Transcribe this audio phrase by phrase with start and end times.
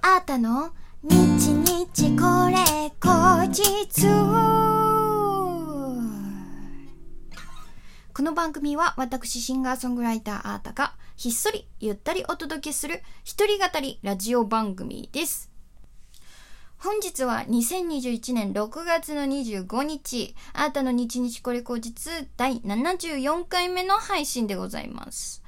[0.00, 0.70] あたの？
[1.02, 2.56] 日日これ
[3.00, 4.06] 後日
[8.12, 15.50] この番組は私シンガーソングライターあーたがひっそりゆったりお届けする一人語りラジオ番組です。
[16.78, 25.42] 本日は2021年6月の25日、あーたの日日これ後日第74回目の配信でございます。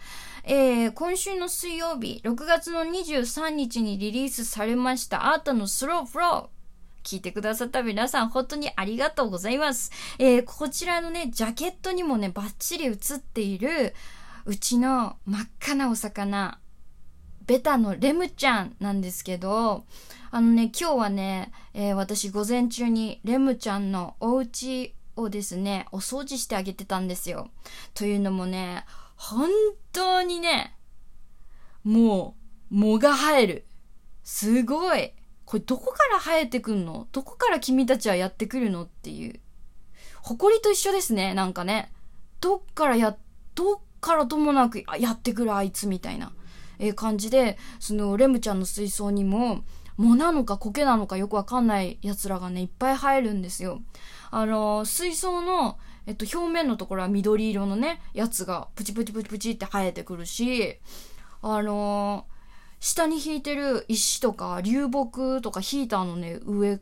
[0.45, 6.61] えー、今週の水曜日、6月の23日にリリースされました、あーたのスローフロー。
[7.03, 9.91] 聞いてくださった皆さん、本当にありがとうございます。
[10.19, 13.95] えー、こちらのね、ジャケットにもね、バッチリ映っている、
[14.47, 16.59] うちの真っ赤なお魚、
[17.47, 19.85] ベタのレムちゃんなんですけど、
[20.31, 27.51] あのね、今日はね、えー私午前中にレムちゃんのお家をですね、お掃除してあげてたんですよ。
[27.95, 28.85] というのもね、
[29.23, 29.51] 本
[29.93, 30.75] 当にね、
[31.85, 32.37] も
[32.71, 33.67] う、藻が生える。
[34.25, 35.13] すごい。
[35.45, 37.07] これどこから生えてくんの？
[37.13, 39.39] どこから君たちはやってくるのっていう。
[40.23, 41.93] 埃と一緒ですね、なんかね。
[42.41, 43.15] どっからや、
[43.55, 46.33] どっからともなくやってくるあいつみたいな、
[46.79, 49.65] えー感じで、そのレムちゃんの水槽にも、
[49.99, 53.83] 藻なのか苔なのかよくわかんない奴らがね、いっぱい生えるんですよ。
[54.31, 60.79] あのー水槽の、えっと、表面のところは緑色のね、やつがプチプチプチプチって生えてくるし、
[61.43, 62.41] あのー
[62.81, 66.81] 下に引いてる石とか流木とかヒーターのね、上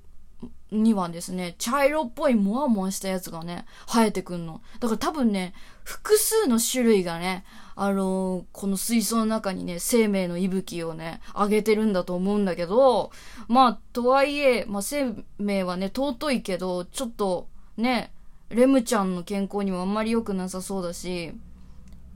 [0.70, 4.60] にはですね、茶色っぽいモワモワしたやつがね、生えてくんの。
[4.78, 7.44] だから多分ね、複数の種類がね、
[7.74, 13.10] あのーこの水槽の中にね、生命の息吹をね、あげてるんだと思うんだけど、
[13.48, 18.12] まあ、とはいえ、まあ、生命はね、尊いけど、ちょっと、ね、
[18.50, 21.32] レムちゃんの健康にもあんまり良くなさそうだし、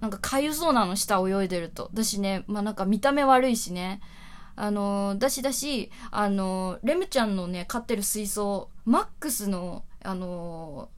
[0.01, 1.91] なんか痒そうなの下泳いでると。
[1.95, 4.01] だしね、まあなんか見た目悪いしね。
[4.55, 10.89] あのだしだし、あのレムちゃんのね、飼ってる水槽、マックスの、あの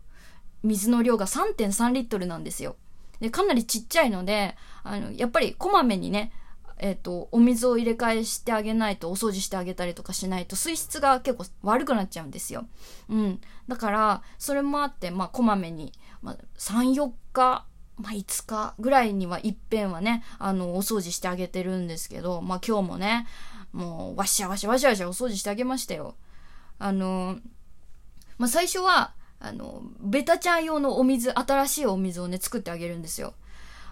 [0.62, 2.76] 水の量が3.3リットルなんですよ。
[3.20, 6.32] で、かなりちっちゃいので、あの、やっぱりこまめにね、
[6.78, 12.66] えっ、と、お水を入れ替えしてあげないと、お掃除してあげたりとかしないと、水質が結構悪くなっちゃうんですよ。
[13.08, 13.40] うん。
[13.68, 15.92] だから、それもあって、まあ、こまめに、
[16.22, 23.26] まあ、3、4日、まあ、5日ぐらいには一遍はね、あの、お掃除してあげてるんですけど、まあ、今日もね、
[23.72, 26.16] もう、わしゃわしゃわしゃわしゃお掃除してあげましたよ。
[26.78, 27.38] あの、
[28.38, 33.34] まあ、最初は、あの、ベタちゃん用のお水、新しいお水をね、作ってあげるんですよ。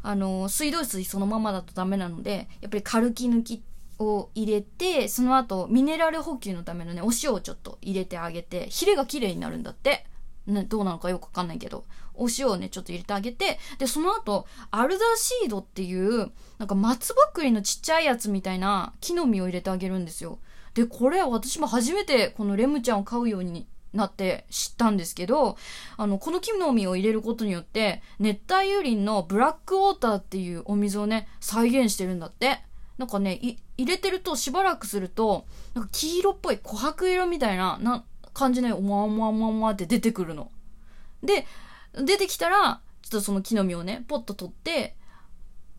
[0.02, 3.62] あの、水道水そのままだとダメなので、やっぱりカルキ抜き
[3.98, 10.06] を入れて、その後、ミネラル補給のためのね、お塩をちょっと入れてあげて、ヒレが綺麗になるんだって。
[10.46, 20.41] ね、どうなのかよくわかんないけど、お塩をね、ちょっと入れてあげて、で、その後、アルダーシードっていう、なんか松ぼっくりのちっちゃいやつみたいな木の実を入れてあげるんですよ。
[20.74, 25.56] で、これ私も初めてこのレムちゃんを飼うようになって知ったんですけど、
[25.97, 32.60] あの、この木の実を入れることによって、熱帯雨林のブラックウォーターっていうお水をね、再現してるんだって。
[32.98, 40.50] なんかね、入れてるとしばらくすると、なんか黄色っぽい琥珀色みたいな、な、感じで、おまおまおまおまって出てくるの。
[41.22, 41.47] で、
[41.94, 44.97] 出てきたら、ちょっとその木の実をね、ポッと取って、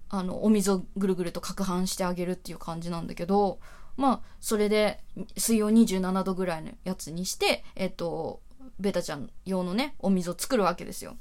[0.09, 3.59] あの、お水をぐるぐると攪拌してあげるっていう感じなんだけど、
[3.97, 4.99] まあ、それで、
[5.37, 8.41] 水温27度ぐらいのやつにして、えっと、
[8.79, 11.15] ベタちゃん用のね、お水を作るわけですよ。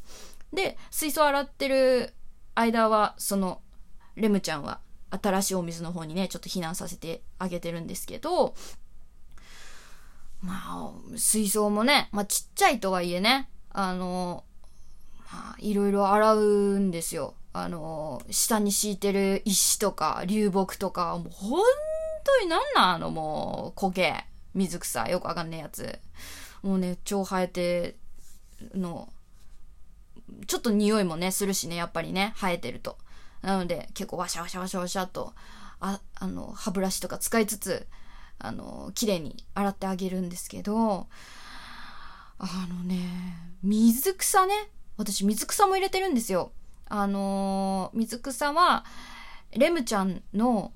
[0.52, 2.14] で、水槽洗ってる
[2.54, 3.60] 間は、その、
[4.14, 8.54] レムちゃんは、新しいお水の方にね、ちょっと避難させてあげてるんですけど、
[10.40, 14.44] まあ、水槽もね、まあちっちゃいとはいえね、あの、
[15.32, 17.34] まあ、いろいろ洗うんですよ。
[17.52, 21.62] あの、下に敷いてる石とか流木とか、もう本
[22.38, 23.10] 当になんなんあの？
[23.10, 25.98] もう、苔、水草、よくわかんないやつ。
[26.62, 27.96] もうね、超生えて
[28.74, 29.12] の、
[30.46, 32.98] ちょっと匂いもね、するしね、やっぱりね、生えてると。
[33.42, 35.32] なので、結構ワシャワシャワシャワシャと、
[35.80, 37.86] あ、あの、歯ブラシとか使いつつ、
[38.38, 41.08] あの、綺麗に洗ってあげるんですけど、
[42.38, 42.98] あのね、
[43.62, 44.54] 水草ね。
[44.96, 46.52] 私、水草も入れてるんですよ。
[46.88, 48.84] あのー水草は、
[49.52, 50.72] レムちゃんの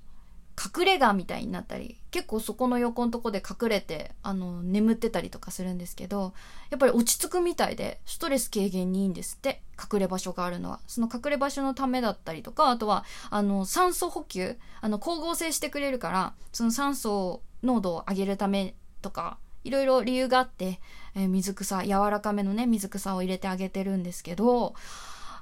[0.56, 6.32] 隠れ家みたいになったり、結構そこの横のとこで隠れて、あの、眠ってたりとかするんですけど、
[6.70, 10.80] やっぱり落ち着くみたいで、ストレス軽減にいいんですって、隠れ場所があるのは。
[10.86, 20.80] その隠れ場所のためだったりとか、あとは、あの、酸素補給、あの、光合成してくれるから、その酸素濃度を上げるためとか、いろいろ理由があって、
[21.14, 24.74] えー水草、柔らかめのね、水草を入れてあげてるんですけど、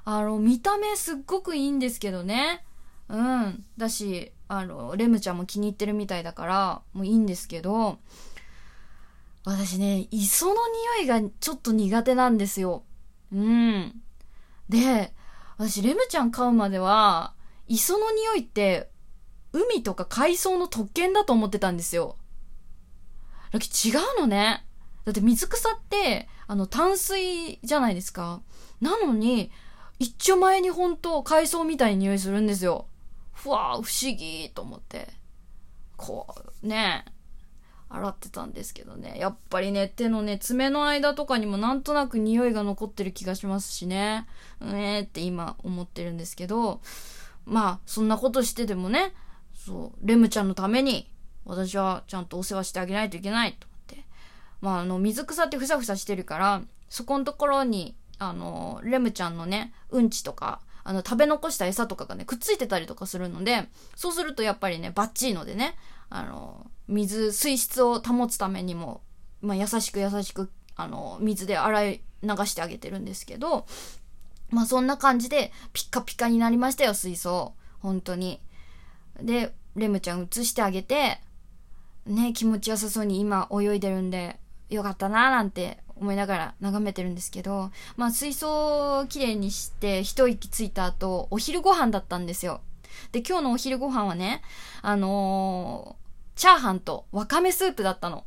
[0.03, 2.65] あの、見た目すっごくいいんですけどね。
[3.07, 3.63] うん。
[3.77, 7.99] だし、あの、レムちゃんも気に入ってるみたいだから、もういいんですけど、
[9.43, 10.55] 私ね、磯の
[10.97, 12.83] 匂いがちょっと苦手なんですよ。
[13.31, 14.01] うん。
[14.69, 15.13] で、
[15.57, 17.33] 私、レムちゃん飼うまでは、
[17.67, 18.89] 磯の匂いって、
[19.53, 22.17] 海とか海藻の特権だと思ってたんですよ。
[23.51, 24.65] だけ違うのね。
[25.05, 28.41] だって水草って、あの、淡水じゃないですか。
[28.81, 29.51] なのに、
[29.99, 32.87] 一丁前に本当海藻みたいに匂いするんですよ。
[33.35, 35.09] ふわー、不思議と思って。
[35.97, 36.27] こ
[36.63, 37.05] う、ね
[37.87, 39.17] 洗ってたんですけどね。
[39.19, 44.27] やっぱりね、手のね、爪の間とかにもなんとなく匂いが残ってる気がしますしね。
[44.59, 46.81] うえーって今思ってるんですけど、
[47.45, 49.13] まあ、そんなことしてでもね、
[49.53, 51.11] そう、レムちゃんのために、
[51.45, 54.05] 私はちゃんとお世話してあげないといけないと思って。
[54.61, 65.75] まあ、あの、水草ってふさふさしてるから、そこのところに、あの、レムちゃんのね、うんちとか、あの、食べ残した餌とかがね、くっついてたりとかするので、そうするとやっぱりね、バッチリのでね、
[66.11, 69.01] あの、水、水質を保つためにも、
[69.41, 73.65] まあ、優しく優しく、あの、水で洗い流してあげてるんですけど、
[74.51, 77.55] まあ、そんな感じで、ピッカピカになりましたよ、水槽。
[77.79, 78.39] 本当に。
[79.19, 81.19] で、レムちゃん移してあげて、
[82.05, 84.39] ね、気持ちよさそうに今泳いでるんで、
[84.69, 92.61] よかったなーなんて思いながら眺めてるんですけど、まあ水槽をきれいにして一息ついた後、お昼ご飯だったんですよ。
[93.11, 94.41] で、今日のお昼ご飯はね、
[94.81, 98.25] あのー、チャーハンとわかめスープだったの。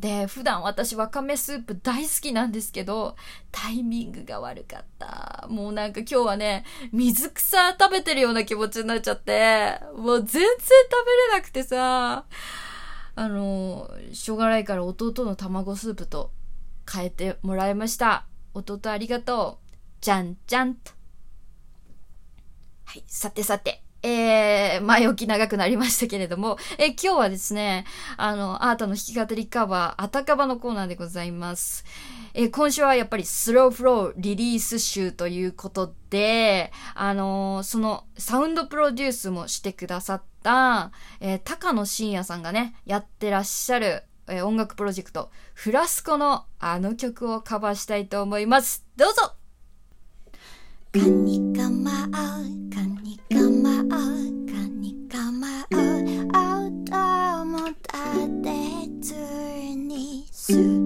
[0.00, 3.16] で、普段私わかめスープ大好きなんですけど、
[3.52, 5.46] タイミングが悪かった。
[5.50, 10.60] もうなんか今日はね、水草食べてるような気持ちになっちゃって、もう全然食
[11.04, 12.24] べれなくてさ、
[13.14, 16.30] あの、しょうがないから弟の卵スープと
[16.92, 18.26] 変えてもらいました。
[18.54, 19.76] 弟ありがとう。
[20.00, 20.92] じゃんじゃんと。
[22.84, 23.82] はい、さてさて。
[24.02, 27.84] えー、前置き長くなりましたけれども、えー、今日はですね、
[28.16, 31.84] あの、アートの弾き語りカバー、あたかばのコーナーでございます。
[32.32, 48.84] えー、今週はやっぱりスローフローリリース集ということで、あのー、そのサウンドプロデュースもしてくださった、えー、高野真也さんがね、やってらっしゃる、えー、音楽プロジェクト、フラスコのあの曲をカバーしたいと思います。
[48.96, 49.34] どうぞ
[50.92, 52.40] カニカマア
[52.74, 57.82] カニカマアカニカマ音も立
[58.42, 58.50] て
[59.00, 59.14] ず
[59.76, 60.79] にする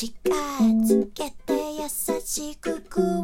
[0.00, 0.14] 近
[0.86, 1.86] づけて優
[2.24, 3.19] しく加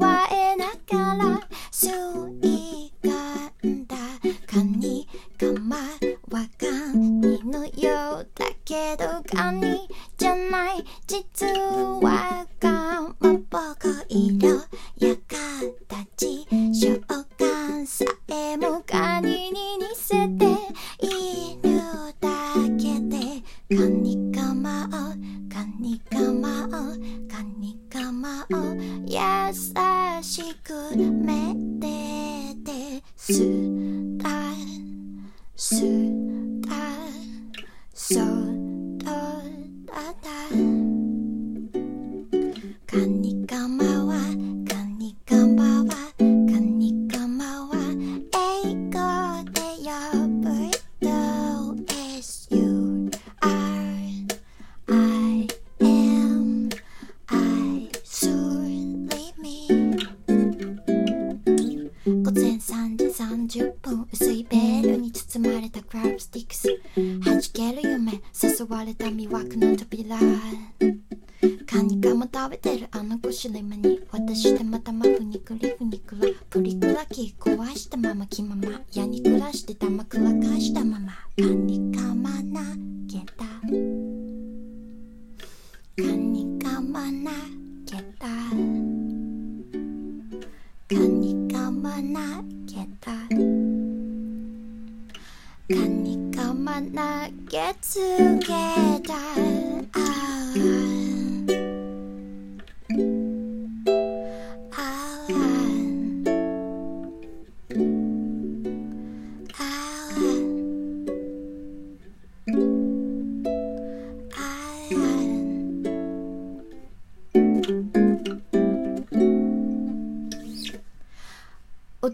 [63.47, 66.69] 30分薄いベールに包まれたクラブスティックス。
[67.25, 69.46] 弾ける夢誘われた魅惑。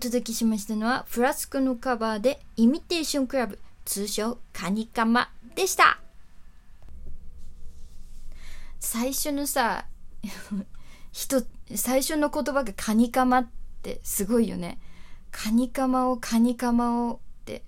[0.02, 6.00] 届けしましたのはフラスコのカバーでイミテーションクラブ通称カニカマでした。
[8.80, 9.86] 最初のさ
[11.12, 11.44] 人
[11.76, 13.48] 最初の言葉がカニカマっ
[13.82, 14.80] てすごいよね。
[15.30, 17.62] カニカマをカニカマをって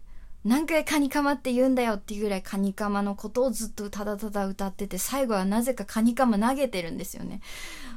[0.44, 7.42] 何回カニカマって言うんだよっていうぐらいカニカマのことをずっとただただ歌ってて最後はなぜかカニカマ投げてるんですよね。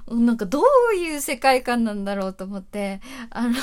[0.08, 3.01] なんかどういう世界観なんだろうと思って
[3.32, 3.56] あの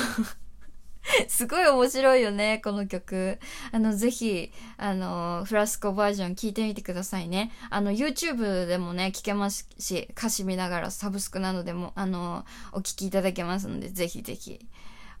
[1.29, 3.39] すごい面白いよね、この曲。
[3.71, 7.51] あの、ぜひ、あの、フラスコバージョン聞いてみてくださいね。
[7.69, 14.65] あの、YouTube でもね、聞けますし、歌詞見ながらサブスクなどでも、あの、お聞きいただけますので、ぜひぜひ。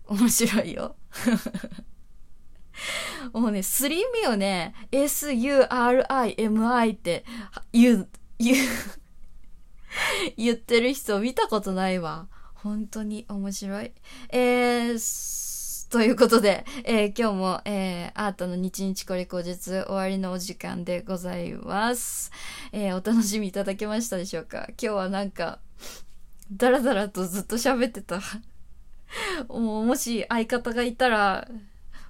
[0.07, 0.95] 面白いよ。
[3.33, 7.25] もうね、スリミをね、S-U-R-I-M-I って
[7.71, 8.57] 言う、言う
[10.35, 12.27] 言ってる人見たことないわ。
[12.53, 13.93] 本当に面白い。
[14.29, 14.99] えー、
[15.89, 22.31] ということで、えー、今日も、えー、アートの日日これ口実終わりのお時間でございます。
[22.71, 24.67] えー、お楽しみいただけましたでしょうか？
[24.69, 25.59] 今日はなんか、
[26.51, 28.19] だらだらとずっと喋ってた。
[29.47, 31.47] もう、もし相方がいたら、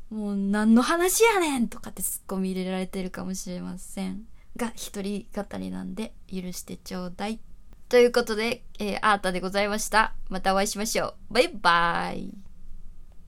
[0.10, 4.25] もう何の話やねんとかってツッコミ入れられてるかもしれません。
[4.55, 7.39] が、一人語りなんで許してちょうだい。
[7.89, 10.15] ということで、えー、アータでございました。
[10.29, 11.34] またお会いしましょう。
[11.34, 12.34] バイバーイ。